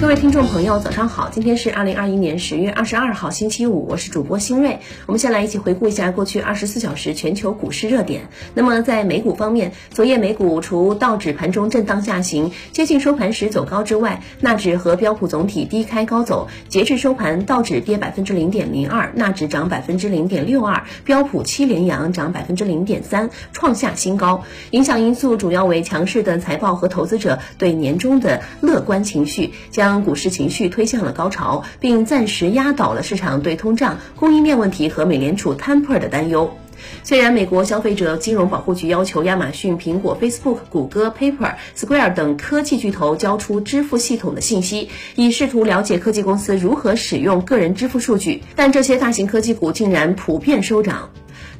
[0.00, 1.28] 各位听众朋友，早上好！
[1.28, 4.78] 今天是二零二一年十月二十二号，星期五，我是主播新瑞。
[5.06, 8.28] 我们先来一起回顾一下过去二十四小时全球股市热点。
[8.54, 16.46] 那么在美股方面，昨夜美股除道指盘中震荡下行，接近收盘时走高之外，纳指和标普总体低开高走。
[16.68, 24.44] 截至收盘，道指跌百分之零点零二，纳指涨百分之零点六二，标普七连阳涨百分之零点三，创下新高。
[24.70, 29.87] 影响因素主要为强势的财报和投资者对年终的乐观情绪，将。
[29.88, 36.54] 将股市情绪推向了高潮，并暂时压倒了市场对通胀、供应链问题和美联储 taper 的担忧。
[37.02, 51.08] 虽然美国消费者金融保护局要求亚马逊、苹果、Facebook、谷歌、Paper、Square 等科技巨头交出支付系统的信息，以试图了解科技公司如何使用个人支付数据，但这些大型科技股竟然普遍收涨。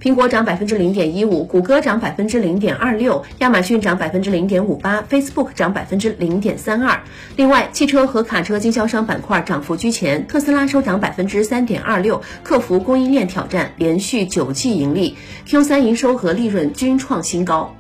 [0.01, 7.01] 苹果涨百分之零点一五，谷歌涨百分之零点二六，亚马逊涨百分之零点五八，Facebook 涨百分之零点三二。
[7.35, 17.75] 另外，汽车和卡车经销商板块涨幅居前，特斯拉收涨百分之三点二六，克服供应链挑战，连续九季盈利，Q 三营收和利润均创新高。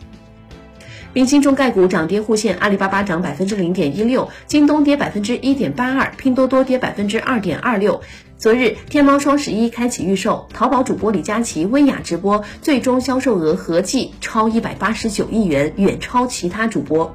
[1.19, 8.01] 明星中概股涨跌互现，阿里巴巴涨百分之零点一六，京东跌百分之一点八二，拼多多跌百分之二点二六。
[8.37, 17.13] 昨日，天猫双十一开启预售，淘宝主播李佳琦、薇娅直播，最终销售额合计超一百八十九亿元，远超其他主播。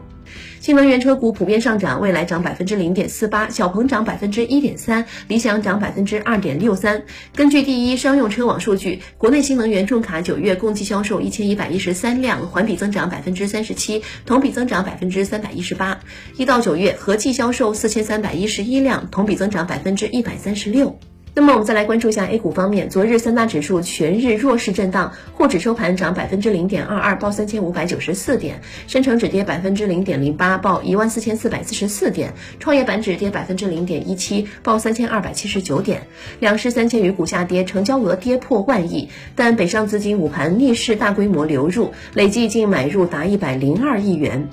[0.60, 7.04] 新能源车股普遍上涨，蔚来涨百分之零点四八，小鹏涨百分之一点三，理想涨百分之二点六三。
[7.36, 16.00] 根据第一商用车网数据，国内新能源重卡九月共计销售一千一百一十三辆，环比增长百分之三十七，同比增长百分之三百一十八。
[16.38, 20.98] 一到九月合计销售四千三百一十一辆，同比增长百分之一百三十六。
[21.36, 36.04] 那么我们再来关注一下 A 股方面，昨日三大指数全日弱势震荡，沪指收盘涨百分之零点二二，报三千五百九十四点；深成指跌百分之零点零八，报一万四千四百四十四点；创业板指跌百分之零点一七，报三千二百七十九点。
[36.40, 44.48] 两市三千余股下跌，成交额跌破万亿，但北上资金午盘逆势大规模流入，累计净买入达一百零二亿元。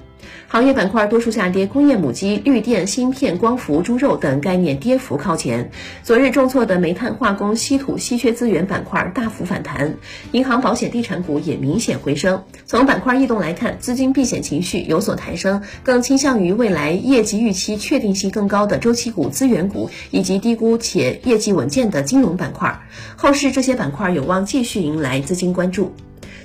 [0.48, 5.70] 行业板块多数下跌，工业母机、绿电、芯片、光伏、猪肉等概念跌幅靠前。
[6.02, 9.94] 昨日重挫的煤炭、化工、稀土、稀缺资源板块大幅反弹，
[10.32, 12.42] 银行、保险、地产股也明显回升。
[12.66, 22.80] 从板块异动来看，资金避险情绪有所抬升，更倾向于未来业绩预期确定性更高的周期股、资源股，以及低估且业绩稳健的金融板块。
[23.16, 25.92] 后市这些板块有望继续迎来资金关注。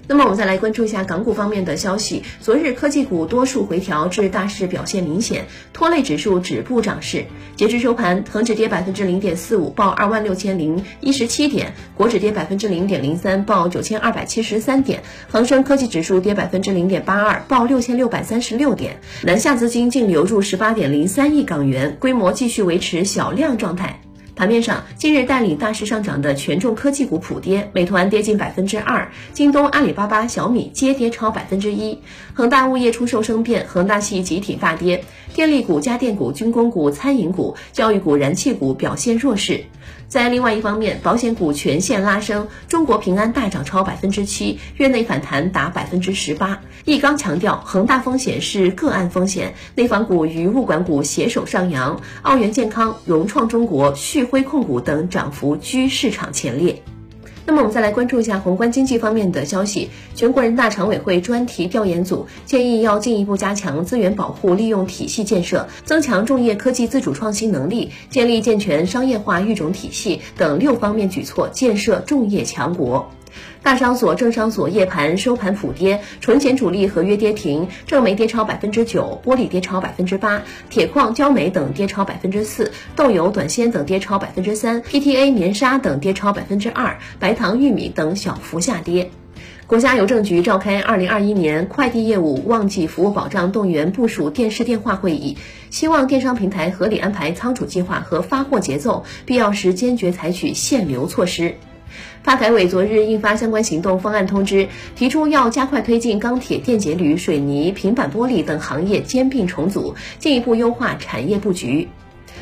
[0.08, 2.24] 那么我们再来关注一下港股方面的消息。
[2.40, 7.26] 昨日科技股多数回调至大势表现明显，拖累指数止步涨势。
[7.56, 15.00] 截至收盘，恒指跌百分之零点四五，报二万六千零一十七点；国指跌百分之零点零三，报九千二百七十三点；
[15.30, 18.98] 恒生科技指数跌百分之零点八二，报六千六百三十六点。
[19.24, 24.05] 南下资金净流入十八点零三亿港元，规模继续维持小量状态。
[24.36, 31.98] 盘面上，近日带领大势上涨的权重科技股普跌，美团跌近百分之二，京东、阿里巴巴、小米皆跌超百分之一。
[32.34, 39.64] 恒大物业出售生变，恒大系集体大跌，电力股、家电股、军工股、餐饮股、教育股、燃气股表现弱势。
[40.08, 46.60] 在另外一方面，保险股全线拉升，中国平安大涨超百分之七，月内反弹达百分之十八。
[46.84, 56.82] 易纲强调，恒大风险是个案风险，内房股与物管股携手上扬，澳元健康、融创中国、续辉控股等涨幅居市场前列。
[57.48, 59.92] 那么我们再来关注一下宏观经济方面的消息。
[60.16, 73.12] 全国人大常委会专题调研组建议，要进一步加强资源保护利用体系建设，增强种业科技自主创新能力，建立健全商业化育种体系等六方面举措，建设种业强国。
[73.64, 89.10] 大商所、政商所夜盘收盘普跌，纯碱主力合约跌停，正煤跌超百分之九，玻璃跌超百分之八，铁矿、焦煤等跌超百分之四，豆油、短纤等跌超百分之三，PTA、棉纱等跌超百分之二，白糖、玉米等小幅下跌。
[89.68, 95.38] 国家邮政局召开二零二一年快递业务旺季服务保障动员部署电视电话会议，
[95.72, 101.56] 希望电商平台合理安排仓储计划和发货节奏，必要时坚决采取限流措施。
[102.24, 111.88] 发改委昨日印发相关行动方案通知，提出要加快推进钢铁、电解铝、水泥、平板玻璃等行业兼并重组，进一步优化产业布局。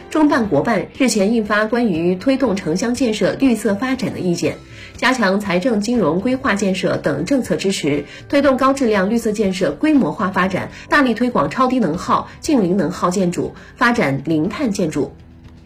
[0.10, 4.58] 中办国办日前印发关于推动城乡建设绿色发展的意见，
[4.96, 15.12] 加强财政、金融、规划建设等政策支持，推动高质量绿色建设规模化发展，大力推广超低能耗、近零能耗建筑，发展零碳建筑。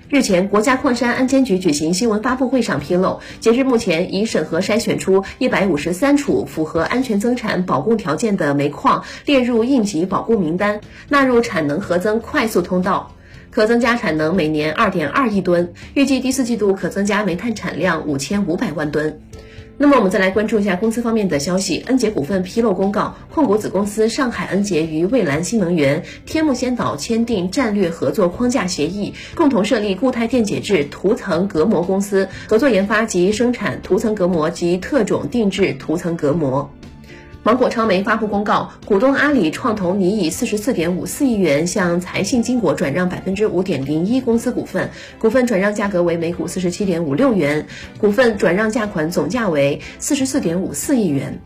[0.09, 13.11] 日前，国家矿山安监局举行新闻发布会上披露，截至目前，已审核筛选出一百五十三处符合安全增产保供条件的煤矿，列入应急保供名单，纳入产能核增快速通道，
[13.51, 19.19] 可增加产能每年二点二亿吨，预计第四季度可增加煤炭产量五千五百万吨。
[19.79, 21.83] 那么我们再来关注一下公司方面的消息。
[21.85, 36.71] 恩捷股份披露公告，控股子公司上海恩捷与蔚蓝新能源、天目先导签订战略合作框架协议，共同设立固态电解质涂层隔膜公司，合作研发及生产涂层隔膜及特种定制涂层隔膜。
[37.43, 47.65] 芒果超媒发布公告，股东阿里创投拟以四十四点五四亿元向财信金国转让百分之五点零一公司股份，股份转让价格为每股四十七点五六元，
[47.99, 51.39] 股份转让价款总价为四十四点五四亿元。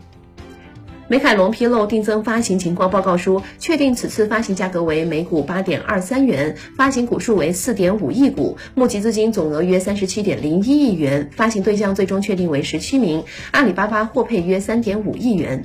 [1.06, 13.22] 美凯龙披露定增发行情况报告书，确定此次发行价格为每股八点二三元，发行股数为四点五亿股，募集资金总额约三十七点零一亿元，发行对象最终确定为十七名，
[13.52, 15.64] 阿里巴巴获配约三点五亿元。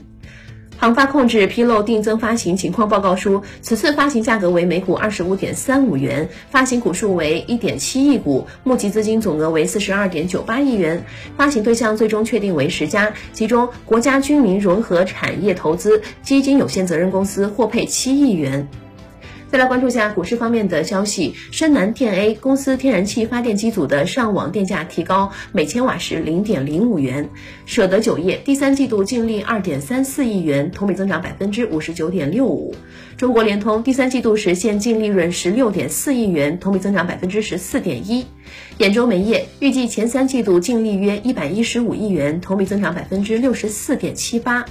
[0.80, 11.04] 航发控制披露定增发行情况报告书，此次发行价格为每股二十五点三五元，发行股数为一点七亿股，募集资金总额为四十二点九八亿元，
[11.36, 18.68] 发行对象最终确定为十家，其中国家军民融合产业投资基金有限责任公司获配七亿元。
[19.50, 27.30] 再来关注一下股市方面的消息，深南电 A 公司天然气发电机组的上网电价提高每千瓦时零点零五元。
[27.66, 32.76] 舍得酒业第三季度净利二点三四亿元，同比增长百分之五十九点六五。
[33.16, 38.26] 中国联通第三季度实现净利润十六点四亿元，同比增长百分之十四点一。
[38.78, 44.66] 兖州煤业预计前三季度净利约一百一十五亿元，同比增长百分之六十四点七八。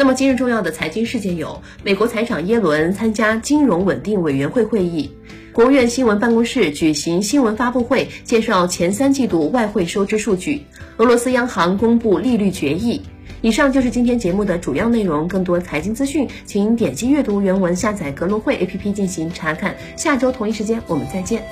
[0.00, 5.10] 那么今日重要的财经事件有：美国财长耶伦参加金融稳定委员会会议，
[5.52, 10.62] 国务院新闻办公室举行新闻发布会，介绍前三季度外汇收支数据；
[10.96, 13.02] 俄罗斯央行公布利率决议。
[13.42, 15.28] 以上就是今天节目的主要内容。
[15.28, 19.76] 更多财经资讯，请点击阅读原文，下载格隆汇 APP 进行查看。
[19.98, 21.42] 下周同一时间我们再见。